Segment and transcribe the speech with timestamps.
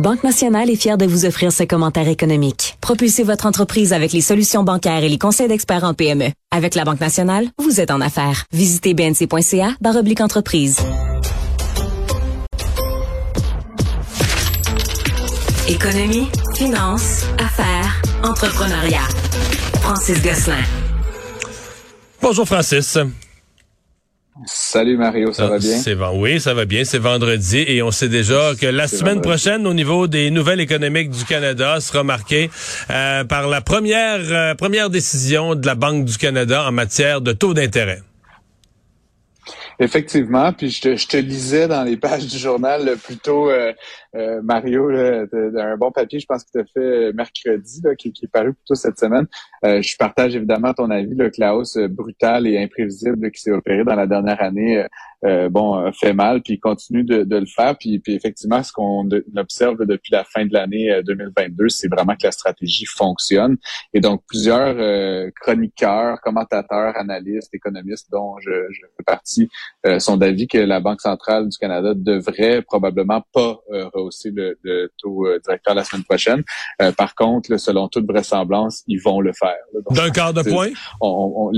[0.00, 2.78] Banque Nationale est fière de vous offrir ce commentaire économique.
[2.80, 6.30] Propulsez votre entreprise avec les solutions bancaires et les conseils d'experts en PME.
[6.50, 8.46] Avec la Banque Nationale, vous êtes en affaires.
[8.50, 10.78] Visitez bnc.ca oblique entreprise.
[15.68, 19.06] Économie, finance, affaires, entrepreneuriat.
[19.82, 20.64] Francis Gosselin.
[22.22, 22.96] Bonjour Francis.
[24.46, 25.76] Salut Mario, ça va bien?
[25.76, 26.84] C'est oui, ça va bien.
[26.84, 31.10] C'est vendredi et on sait déjà que la semaine prochaine, au niveau des nouvelles économiques
[31.10, 32.50] du Canada, sera marquée
[32.90, 37.32] euh, par la première euh, première décision de la Banque du Canada en matière de
[37.32, 38.02] taux d'intérêt.
[39.82, 43.72] Effectivement, puis je te, je lisais dans les pages du journal plutôt euh,
[44.14, 48.12] euh, Mario, là, un bon papier, je pense que tu as fait mercredi, là, qui,
[48.12, 49.26] qui, est paru plutôt cette semaine.
[49.64, 53.84] Euh, je partage évidemment ton avis que la hausse brutale et imprévisible qui s'est opérée
[53.84, 54.84] dans la dernière année
[55.24, 57.76] euh, bon, fait mal, puis continue de, de, le faire.
[57.78, 62.24] Puis, puis effectivement, ce qu'on observe depuis la fin de l'année 2022, c'est vraiment que
[62.24, 63.56] la stratégie fonctionne.
[63.94, 64.76] Et donc, plusieurs
[65.40, 69.48] chroniqueurs, commentateurs, analystes, économistes, dont je, je fais partie,
[69.98, 73.60] sont d'avis que la Banque centrale du Canada devrait probablement pas
[73.94, 76.42] aussi le, taux euh, directeur la semaine prochaine.
[76.82, 79.56] Euh, par contre, selon toute vraisemblance, ils vont le faire.
[79.90, 80.70] D'un quart de point?
[81.00, 81.50] On,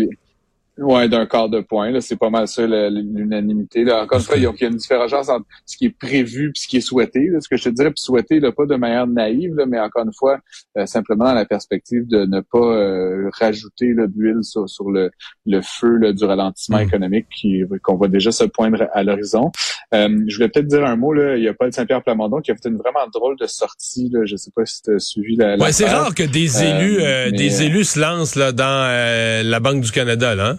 [0.82, 2.00] Ouais, d'un quart de point.
[2.00, 3.90] C'est pas mal ça l'unanimité.
[3.92, 6.66] Encore une fois, il y, a une différence entre ce qui est prévu et ce
[6.66, 7.30] qui est souhaité.
[7.40, 10.12] Ce que je te dirais, puis souhaité, là, pas de manière naïve, mais encore une
[10.12, 10.38] fois,
[10.76, 15.10] euh, simplement dans la perspective de ne pas euh, rajouter de l'huile sur, le,
[15.46, 16.82] le feu du ralentissement mm.
[16.82, 17.26] économique
[17.82, 19.50] qu'on voit déjà se poindre à l'horizon.
[19.94, 21.12] Euh, je voulais peut-être dire un mot.
[21.12, 21.36] Là.
[21.36, 24.10] Il y a Paul Saint-Pierre Plamondon qui a fait une vraiment drôle de sortie.
[24.12, 24.20] Là.
[24.24, 25.56] Je sais pas si tu as suivi la.
[25.56, 29.90] ouais, c'est rare que des élus, des élus se lancent là, dans la Banque du
[29.92, 30.50] Canada, là.
[30.50, 30.58] Hein?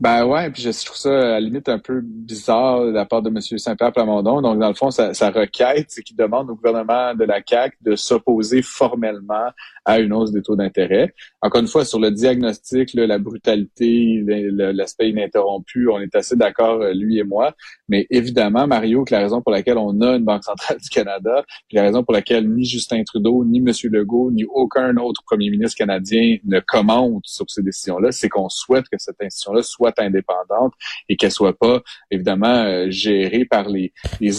[0.00, 3.20] Ben ouais, puis je trouve ça à la limite un peu bizarre de la part
[3.20, 3.40] de M.
[3.40, 4.40] Saint-Pierre Plamondon.
[4.40, 7.96] Donc, dans le fond, sa, requête, c'est qu'il demande au gouvernement de la CAQ de
[7.96, 9.48] s'opposer formellement
[9.84, 11.12] à une hausse des taux d'intérêt.
[11.42, 16.92] Encore une fois, sur le diagnostic, la brutalité, l'aspect ininterrompu, on est assez d'accord, euh,
[16.92, 17.54] lui et moi.
[17.88, 21.42] Mais évidemment, Mario, que la raison pour laquelle on a une Banque centrale du Canada,
[21.72, 23.72] la raison pour laquelle ni Justin Trudeau, ni M.
[23.90, 28.88] Legault, ni aucun autre premier ministre canadien ne commente sur ces décisions-là, c'est qu'on souhaite
[28.88, 30.72] que cette institution-là soit indépendante
[31.08, 33.92] et qu'elle soit pas évidemment euh, gérée par les,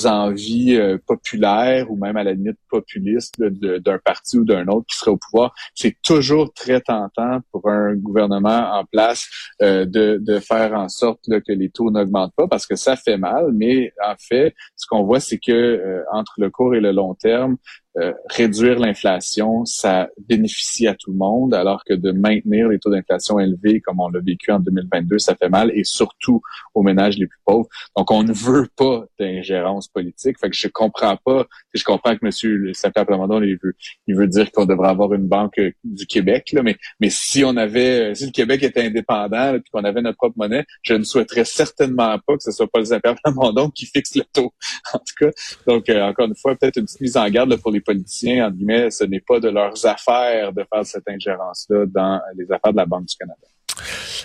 [0.05, 4.97] envies euh, populaires ou même à la limite populistes d'un parti ou d'un autre qui
[4.97, 5.53] serait au pouvoir.
[5.73, 9.27] C'est toujours très tentant pour un gouvernement en place
[9.61, 13.51] euh, de faire en sorte que les taux n'augmentent pas parce que ça fait mal,
[13.53, 17.57] mais en fait, ce qu'on voit, c'est que entre le court et le long terme,
[17.99, 22.89] euh, réduire l'inflation, ça bénéficie à tout le monde, alors que de maintenir les taux
[22.89, 26.41] d'inflation élevés comme on l'a vécu en 2022, ça fait mal, et surtout
[26.73, 27.67] aux ménages les plus pauvres.
[27.97, 30.39] Donc, on ne veut pas d'ingérence politique.
[30.39, 32.73] Fait que je comprends pas, je comprends que M.
[32.73, 33.75] Saint-Pierre Plamondon, il veut,
[34.07, 37.43] il veut dire qu'on devrait avoir une banque euh, du Québec, là, mais, mais si
[37.43, 41.03] on avait, si le Québec était indépendant, et qu'on avait notre propre monnaie, je ne
[41.03, 44.53] souhaiterais certainement pas que ce soit pas le Saint-Pierre Plamondon qui fixe le taux.
[44.93, 45.31] En tout cas,
[45.67, 48.51] donc, euh, encore une fois, peut-être une petite mise en garde pour les politiciens, en
[48.51, 52.77] guillemets, ce n'est pas de leurs affaires de faire cette ingérence-là dans les affaires de
[52.77, 53.39] la Banque du Canada.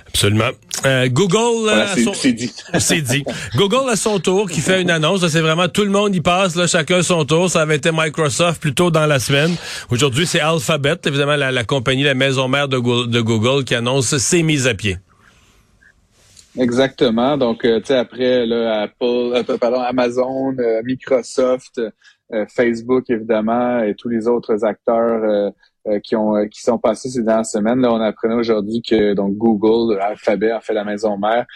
[0.07, 0.51] Absolument.
[0.85, 1.71] Euh, Google,
[2.15, 2.53] c'est dit.
[2.79, 3.25] c'est dit.
[3.57, 5.27] Google à son tour qui fait une annonce.
[5.29, 7.49] C'est vraiment tout le monde y passe, là, chacun son tour.
[7.51, 9.55] Ça avait été Microsoft plus tôt dans la semaine.
[9.91, 14.67] Aujourd'hui, c'est Alphabet, évidemment la, compagnie, la maison mère de Google, qui annonce ses mises
[14.67, 14.99] à pied.
[16.57, 17.37] Exactement.
[17.37, 19.05] Donc, euh, tu sais, après là, Apple,
[19.35, 20.55] euh, pardon, Amazon,
[20.85, 21.91] Microsoft, euh,
[22.49, 25.51] Facebook évidemment et tous les autres acteurs euh,
[25.87, 27.81] euh, qui ont qui sont passés ces dernières semaines.
[27.81, 31.47] Là, on apprenait aujourd'hui que donc Google, Alphabet, en fait la maison mère,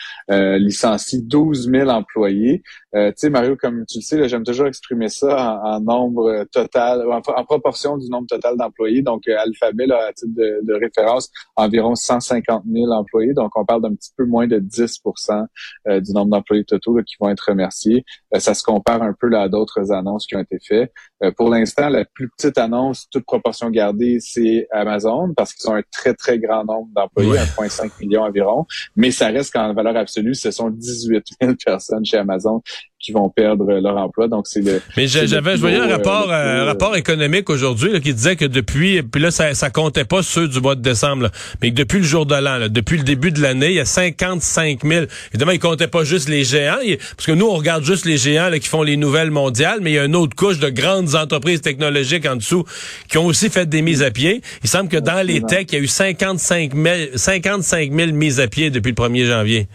[0.58, 2.62] licencie 12 000 employés.
[2.94, 7.02] Euh, tu sais, Mario, comme tu le sais, j'aime toujours exprimer ça en, nombre total,
[7.10, 9.02] en, en, proportion du nombre total d'employés.
[9.02, 13.34] Donc, euh, Alphabet, là, à titre de, référence, environ 150 000 employés.
[13.34, 15.44] Donc, on parle d'un petit peu moins de 10%
[15.88, 18.04] euh, du nombre d'employés totaux qui vont être remerciés.
[18.38, 20.92] ça se compare un peu là, à d'autres annonces qui ont été faites.
[21.36, 25.82] pour l'instant, la plus petite annonce, toute proportion gardée, c'est Amazon, parce qu'ils ont un
[25.92, 28.66] très, très grand nombre d'employés, 1,5 million environ.
[28.96, 32.62] Mais ça reste qu'en valeur absolue, ce sont 18 000 personnes chez Amazon
[33.00, 34.26] qui vont perdre leur emploi.
[34.28, 34.82] Donc c'est le.
[34.96, 39.02] Mais j'avais, je voyais un euh, rapport, un rapport économique aujourd'hui qui disait que depuis,
[39.02, 41.30] puis là ça, ça comptait pas ceux du mois de décembre,
[41.62, 43.84] mais que depuis le jour de l'an, depuis le début de l'année, il y a
[43.84, 45.06] 55 000.
[45.32, 46.78] Évidemment, ils comptaient pas juste les géants,
[47.16, 49.92] parce que nous on regarde juste les géants là, qui font les nouvelles mondiales, mais
[49.92, 52.64] il y a une autre couche de grandes entreprises technologiques en dessous
[53.08, 54.42] qui ont aussi fait des mises à pied.
[54.64, 58.40] Il semble que dans les techs, il y a eu 55 000, 55 000 mises
[58.40, 59.68] à pied depuis le 1er janvier.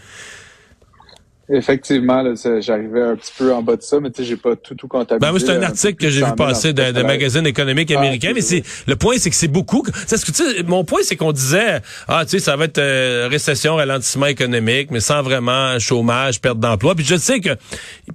[1.49, 2.23] Effectivement,
[2.61, 4.87] j'arrivais un petit peu en bas de ça, mais tu sais, j'ai pas tout tout
[4.87, 5.29] comptabilisé.
[5.29, 8.63] Ben, c'est un article que j'ai vu passer d'un magazine économique ah, américain, mais c'est
[8.87, 9.83] le point, c'est que c'est beaucoup.
[10.07, 12.65] C'est ce que tu sais, mon point, c'est qu'on disait, ah, tu sais, ça va
[12.65, 16.95] être euh, récession, ralentissement économique, mais sans vraiment chômage, perte d'emploi.
[16.95, 17.49] Puis je sais que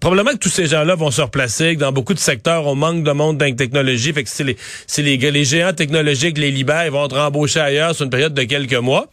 [0.00, 3.04] probablement que tous ces gens-là vont se replacer, que dans beaucoup de secteurs, on manque
[3.04, 6.50] de monde dans la technologie, fait que c'est les, c'est les, les géants technologiques, les
[6.50, 9.06] libères, ils vont être embauchés ailleurs sur une période de quelques mois.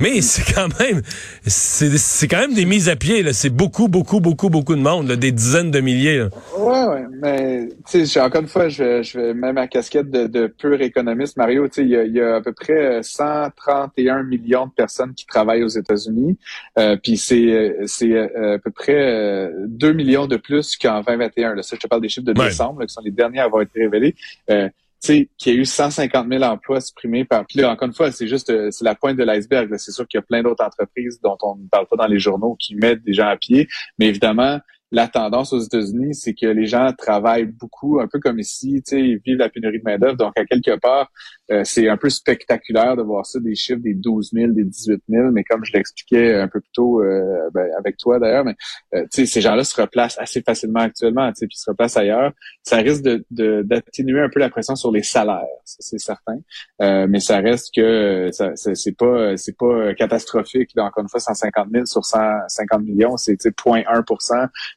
[0.00, 1.02] Mais c'est quand même,
[1.46, 3.22] c'est quand même des mises à pied.
[3.22, 3.32] là.
[3.32, 6.18] C'est beaucoup, beaucoup, beaucoup, beaucoup de monde, des dizaines de milliers.
[6.18, 6.28] Là.
[6.58, 7.06] Ouais, ouais.
[7.20, 10.80] Mais tu sais, encore une fois, je, je vais même ma casquette de, de pur
[10.80, 11.68] économiste, Mario.
[11.68, 15.26] Tu sais, il y a, y a, à peu près 131 millions de personnes qui
[15.26, 16.38] travaillent aux États-Unis.
[16.78, 21.54] Euh, puis c'est c'est euh, à peu près 2 euh, millions de plus qu'en 2021.
[21.54, 21.62] Là.
[21.62, 23.80] Ça, je te parle des chiffres de décembre, qui sont les derniers à avoir été
[23.80, 24.14] révélés.
[24.50, 24.68] Euh,
[25.00, 27.46] sais, qu'il y a eu 150 000 emplois supprimés par.
[27.46, 29.74] Puis là, encore une fois, c'est juste, euh, c'est la pointe de l'iceberg.
[29.78, 32.18] C'est sûr qu'il y a plein d'autres entreprises dont on ne parle pas dans les
[32.18, 33.68] journaux qui mettent des gens à pied,
[33.98, 34.60] mais évidemment,
[34.92, 39.18] la tendance aux États-Unis, c'est que les gens travaillent beaucoup, un peu comme ici, ils
[39.18, 40.16] vivent la pénurie de main-d'œuvre.
[40.16, 41.10] Donc, à quelque part,
[41.52, 45.02] euh, c'est un peu spectaculaire de voir ça, des chiffres des 12 000, des 18
[45.08, 45.30] 000.
[45.32, 48.54] Mais comme je l'expliquais un peu plus tôt euh, ben, avec toi d'ailleurs, mais
[48.94, 52.32] euh, ces gens-là se replacent assez facilement actuellement, puis se replacent ailleurs.
[52.62, 53.24] Ça risque de
[53.62, 56.38] d'atténuer un peu la pression sur les salaires, c'est certain.
[56.80, 60.70] mais ça reste que ça, c'est pas c'est pas catastrophique.
[60.76, 64.04] encore une fois, 150 000 sur 150 millions, c'est 0.1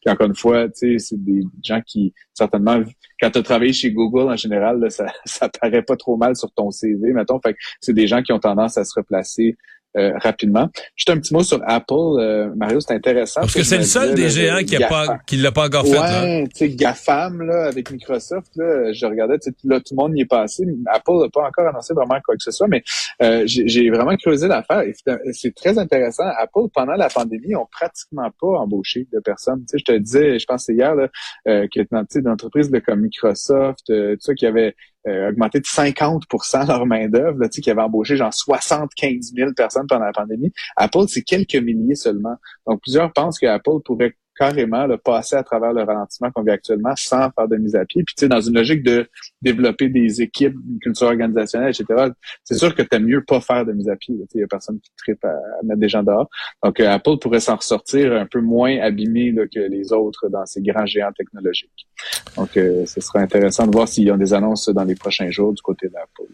[0.03, 2.83] puis encore une fois, tu sais, c'est des gens qui, certainement,
[3.21, 6.51] quand tu as travaillé chez Google, en général, ça, ça paraît pas trop mal sur
[6.51, 7.39] ton CV, mettons.
[7.39, 9.57] Fait c'est des gens qui ont tendance à se replacer
[9.98, 10.69] euh, rapidement.
[10.95, 13.42] Juste un petit mot sur Apple, euh, Mario, c'est intéressant.
[13.42, 16.00] Parce que, c'est le seul des géants qui pas qui l'a pas encore fait.
[16.00, 20.22] Ouais, tu sais, GAFAM là, avec Microsoft, là, je regardais, là, tout le monde y
[20.22, 20.66] est passé.
[20.88, 22.84] Apple n'a pas encore annoncé vraiment quoi que ce soit, mais
[23.22, 24.84] euh, j'ai vraiment creusé l'affaire.
[25.31, 26.25] C'est très intéressant.
[26.38, 29.62] Apple, pendant la pandémie, ont pratiquement pas embauché de personnes.
[29.69, 31.07] Tu sais, je te disais, je pense hier là,
[31.48, 34.75] euh, que dans des entreprises comme Microsoft, tout ça, qui avait
[35.07, 40.13] euh, augmenté de 50% leur main-d'œuvre, qui avait embauché genre 75 000 personnes pendant la
[40.13, 40.51] pandémie.
[40.77, 42.35] Apple, c'est quelques milliers seulement.
[42.67, 46.51] Donc, plusieurs pensent que Apple pourrait carrément le passer à travers le ralentissement qu'on vit
[46.51, 48.03] actuellement sans faire de mise à pied.
[48.03, 49.07] Puis tu sais, dans une logique de
[49.41, 52.12] développer des équipes, une culture organisationnelle, etc.,
[52.44, 54.15] c'est sûr que tu mieux pas faire de mise à pied.
[54.33, 55.33] Il y a personne qui tripe à,
[55.63, 56.30] mettre des gens dehors.
[56.63, 60.62] Donc euh, Apple pourrait s'en ressortir un peu moins abîmé que les autres dans ces
[60.62, 61.88] grands géants technologiques.
[62.36, 65.29] Donc euh, ce sera intéressant de voir s'il y a des annonces dans les prochains
[65.31, 66.31] jours du côté d'Apple.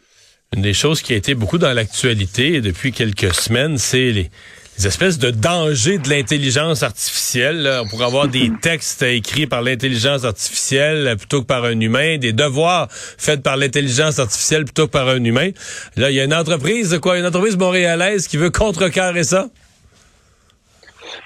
[0.56, 4.32] Une des choses qui a été beaucoup dans l'actualité depuis quelques semaines, c'est les
[4.80, 7.70] des espèces de dangers de l'intelligence artificielle.
[7.84, 12.32] On pourrait avoir des textes écrits par l'intelligence artificielle plutôt que par un humain, des
[12.32, 15.50] devoirs faits par l'intelligence artificielle plutôt que par un humain.
[15.98, 19.50] Là, il y a une entreprise, quoi, une entreprise montréalaise qui veut contrecarrer ça?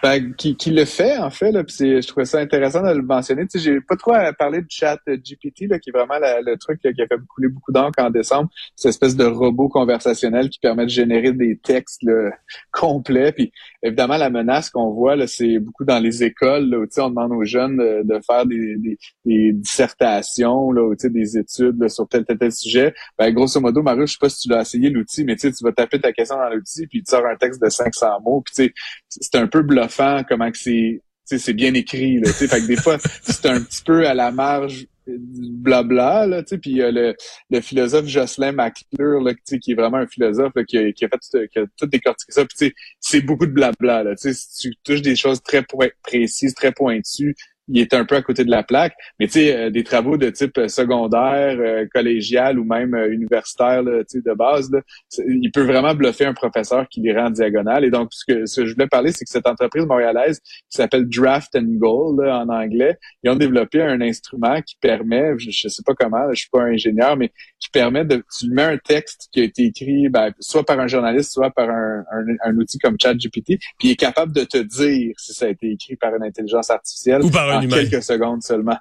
[0.02, 1.52] Ben, qui, qui, le fait, en fait.
[1.52, 3.44] Là, je trouvais ça intéressant de le mentionner.
[3.48, 6.56] Tu sais, j'ai pas trop à parler du chat GPT, là, qui est vraiment le
[6.58, 8.50] truc qui a fait couler beaucoup d'encre en décembre.
[8.76, 12.02] Cette espèce de robot conversationnel qui permet de générer des textes
[12.72, 13.32] complets.
[13.32, 13.52] Puis
[13.82, 17.44] évidemment, la menace qu'on voit, c'est beaucoup dans les écoles, là, où on demande aux
[17.44, 18.78] jeunes de, faire des,
[19.26, 22.94] des, dissertations, là, ou, des études sur tel, tel, tel sujet.
[23.18, 25.72] Ben, grosso modo, Mario, je sais pas si tu l'as essayé l'outil, mais tu vas
[25.72, 28.42] taper ta question dans l'outil, puis tu sors un texte de 500 mots.
[28.42, 28.74] Puis
[29.10, 33.46] c'est un peu bluffant comment c'est c'est bien écrit là, fait que des fois c'est
[33.48, 37.16] un petit peu à la marge du blabla là, tu puis a le,
[37.50, 41.48] le philosophe Jocelyn McClure là, qui est vraiment un philosophe qui, a, qui a fait
[41.50, 45.02] qui a tout décortiqué ça, puis c'est beaucoup de blabla là, tu si tu touches
[45.02, 45.66] des choses très
[46.04, 47.36] précises, très pointues,
[47.68, 48.94] il est un peu à côté de la plaque.
[49.20, 53.84] Mais tu sais, euh, des travaux de type euh, secondaire, euh, collégial ou même universitaire
[53.84, 54.82] là, de base, là,
[55.28, 57.86] il peut vraiment bluffer un professeur qui les rend diagonale.
[57.86, 60.78] Et donc, ce que, ce que je voulais parler, c'est que cette entreprise montréalaise qui
[60.78, 65.70] s'appelle Draft and Goal en anglais, ils ont développé un instrument qui permet, je, ne
[65.70, 68.78] sais pas comment, je suis pas un ingénieur, mais qui permet de, tu mets un
[68.78, 72.04] texte qui a été écrit ben, soit par un journaliste, soit par un,
[72.44, 75.72] un, outil comme ChatGPT, puis il est capable de te dire si ça a été
[75.72, 77.24] écrit par une intelligence artificielle.
[77.24, 78.78] Ou par en quelques secondes seulement.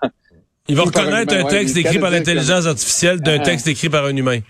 [0.69, 3.45] Il va reconnaître un, texte écrit par l'intelligence artificielle d'un ah.
[3.45, 4.41] texte écrit par un humain.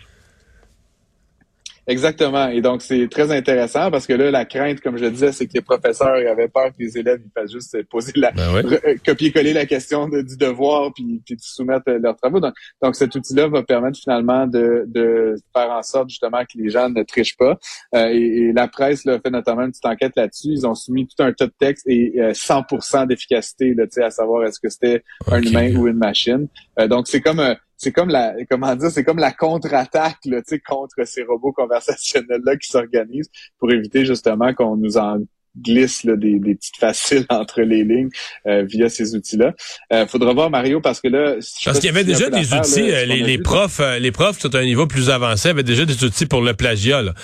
[1.88, 2.48] Exactement.
[2.48, 5.46] Et donc, c'est très intéressant parce que là, la crainte, comme je le disais, c'est
[5.46, 8.94] que les professeurs avaient peur que les élèves ils fassent juste poser la, ben euh,
[9.04, 12.38] copier-coller la question du devoir puis, puis de soumettre euh, leurs travaux.
[12.38, 16.70] Donc, donc cet outil-là va permettre finalement de, de faire en sorte justement que les
[16.70, 17.58] gens ne trichent pas.
[17.96, 20.48] Euh, et, la presse là, fait notamment une petite enquête là-dessus.
[20.48, 24.68] Ils ont soumis tout un tas de textes et 100% d'efficacité, à savoir est-ce que
[24.68, 26.48] c'était un humain ou une machine.
[26.88, 27.40] donc, c'est comme
[27.82, 32.56] c'est comme la comment dire c'est comme la contre-attaque là, contre ces robots conversationnels là
[32.56, 35.18] qui s'organisent pour éviter justement qu'on nous en
[35.60, 38.10] glisse des, des, petites faciles entre les lignes
[38.46, 39.54] via ces outils-là.
[39.92, 43.22] Euh, faudra voir Mario parce que là, parce qu'il y avait déjà des outils, les,
[43.22, 46.42] les profs, les profs sont à un niveau plus avancé avaient déjà des outils pour
[46.42, 47.02] le plagiat.
[47.02, 47.14] Là.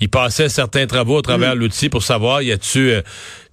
[0.00, 1.58] Ils passaient certains travaux à travers mm.
[1.58, 2.92] l'outil pour savoir y a-tu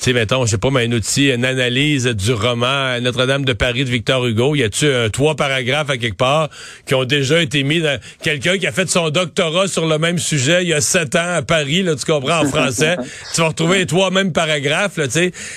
[0.04, 3.54] tu sais, mettons, je sais pas, mais un outil, une analyse du roman Notre-Dame de
[3.54, 4.54] Paris de Victor Hugo.
[4.54, 6.50] Y a-tu euh, trois paragraphes à quelque part
[6.86, 10.18] qui ont déjà été mis dans quelqu'un qui a fait son doctorat sur le même
[10.18, 12.98] sujet il y a sept ans à Paris, là, tu comprends, en français.
[13.34, 15.06] tu vas retrouver les trois mêmes paragraphes, là.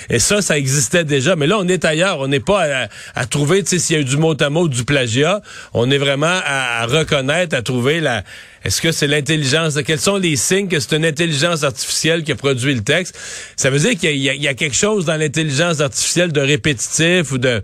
[0.09, 1.35] Et ça, ça existait déjà.
[1.35, 2.19] Mais là, on est ailleurs.
[2.19, 4.67] On n'est pas à, trouver, tu sais, s'il y a eu du mot à mot,
[4.67, 5.41] du plagiat.
[5.73, 8.23] On est vraiment à, reconnaître, à trouver la
[8.63, 9.77] est-ce que c'est l'intelligence?
[9.85, 13.17] Quels sont les signes que c'est une intelligence artificielle qui a produit le texte?
[13.55, 17.63] Ça veut dire qu'il y, a quelque chose dans l'intelligence artificielle de répétitif ou de,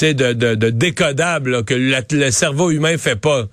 [0.00, 3.48] de, de, de décodable que le cerveau humain fait pas.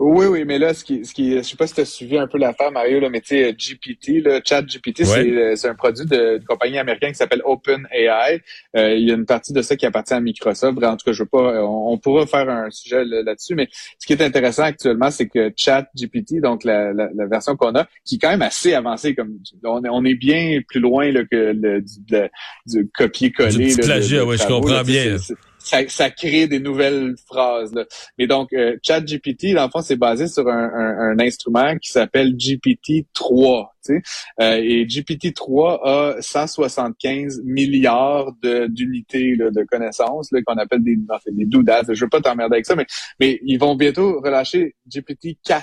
[0.00, 2.18] Oui, oui, mais là, ce qui, ce qui, je sais pas si tu as suivi
[2.18, 5.74] un peu l'affaire, Mario, là, mais tu sais, GPT, le chat GPT, euh, c'est un
[5.74, 8.40] produit de, compagnie américaine qui s'appelle OpenAI.
[8.76, 10.82] Euh, il y a une partie de ça qui appartient à Microsoft.
[10.82, 14.12] En tout cas, je veux pas, on, pourra faire un sujet là-dessus, mais ce qui
[14.12, 18.18] est intéressant actuellement, c'est que chat GPT, donc la, la, version qu'on a, qui est
[18.18, 21.80] quand même assez avancée, comme on est, on est bien plus loin là, que le,
[21.80, 22.28] du,
[22.66, 23.74] du copier-coller.
[23.74, 25.16] Du plagiat, oui, je comprends bien
[25.64, 27.74] ça, ça, crée des nouvelles phrases.
[27.74, 27.84] Là.
[28.18, 32.34] Mais donc, euh, ChatGPT, dans fond, c'est basé sur un, un, un instrument qui s'appelle
[32.34, 33.68] GPT-3.
[33.84, 34.02] Tu sais?
[34.40, 38.32] Euh, et GPT-3 a 175 milliards
[38.68, 40.96] d'unités de, connaissances qu'on appelle des,
[41.32, 41.84] des doudas.
[41.88, 42.86] Je veux pas t'emmerder avec ça, mais,
[43.18, 45.62] mais ils vont bientôt relâcher GPT-4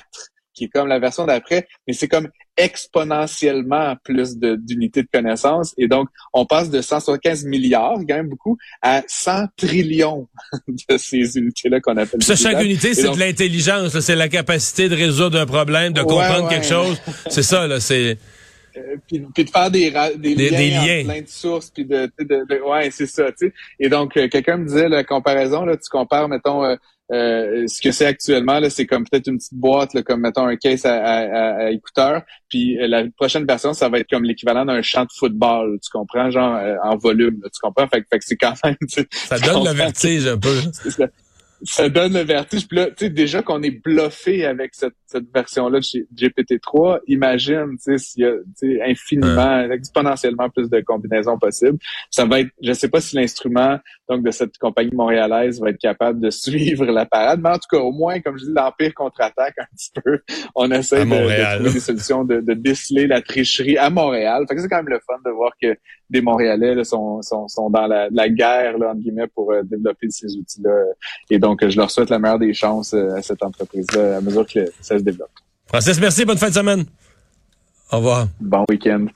[0.61, 5.73] qui est comme la version d'après, mais c'est comme exponentiellement plus d'unités de, connaissances.
[5.79, 10.27] Et donc, on passe de 175 milliards, quand même beaucoup, à 100 trillions
[10.67, 12.21] de ces unités-là qu'on appelle.
[12.21, 13.99] Ça, chaque unité, c'est de l'intelligence.
[13.99, 17.01] C'est la capacité de résoudre un problème, de comprendre quelque chose.
[17.27, 17.79] C'est ça, là.
[17.79, 18.17] C'est...
[18.77, 23.05] Euh, puis, de faire des, des, liens, plein de sources, puis de, de, ouais, c'est
[23.05, 23.53] ça, tu sais.
[23.81, 26.77] Et donc, euh, quelqu'un me disait la comparaison, là, tu compares, mettons, euh,
[27.11, 30.45] euh, ce que c'est actuellement, là, c'est comme peut-être une petite boîte, là, comme mettons
[30.45, 32.21] un case à, à, écouteurs.
[32.49, 35.77] Puis euh, la prochaine version, ça va être comme l'équivalent d'un champ de football.
[35.83, 37.41] Tu comprends, genre euh, en volume.
[37.43, 37.87] tu comprends?
[37.87, 38.75] Fait, fait que c'est quand même.
[39.11, 40.55] Ça donne le vertige un peu
[41.63, 42.67] ça donne le vertige.
[42.67, 46.99] Puis là, tu sais, déjà qu'on est bluffé avec cette, cette version-là de chez GPT-3,
[47.07, 51.77] imagine, tu sais, s'il y a infiniment, exponentiellement plus de combinaisons possibles.
[52.09, 55.79] Ça va être, je sais pas si l'instrument donc de cette compagnie montréalaise va être
[55.79, 58.93] capable de suivre la parade, mais en tout cas, au moins, comme je dis, l'Empire
[58.93, 60.19] contre-attaque un petit peu.
[60.55, 64.45] On essaie de, trouver des solutions, de, de déceler la tricherie à Montréal.
[64.47, 65.75] Fait que c'est quand même le fun de voir que
[66.09, 70.09] des Montréalais sont, sont, sont dans la, la guerre, là, entre guillemets, pour euh, développer
[70.09, 70.83] ces outils-là.
[71.29, 74.45] Et donc, je leur souhaite la meilleure des chances euh, à cette entreprise-là à mesure
[74.45, 75.31] que ça se développe.
[75.67, 76.25] Francis, merci.
[76.25, 76.85] Bonne fin de semaine.
[77.91, 78.27] Au revoir.
[78.39, 79.07] Bon week-end.